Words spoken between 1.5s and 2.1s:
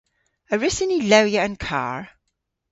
karr?